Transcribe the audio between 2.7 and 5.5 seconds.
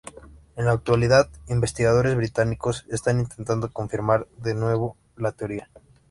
están intentando confirmar, de nuevo, la